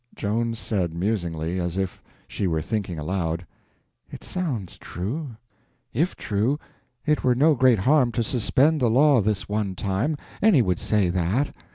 [0.15, 3.45] Joan said, musingly, as if she were thinking aloud:
[4.09, 5.37] "It sounds true.
[5.93, 6.57] If true,
[7.05, 11.55] it were no great harm to suspend the law this one time—any would say that.